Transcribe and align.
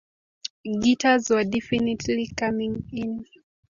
Guitars 0.81 1.29
were 1.29 1.43
definitely 1.43 2.27
coming 2.35 2.89
in. 2.91 3.23